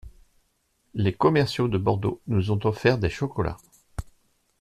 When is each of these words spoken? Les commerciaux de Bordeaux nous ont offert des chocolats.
Les 0.95 1.13
commerciaux 1.13 1.67
de 1.67 1.77
Bordeaux 1.77 2.21
nous 2.25 2.49
ont 2.49 2.59
offert 2.63 2.97
des 2.97 3.11
chocolats. 3.11 3.57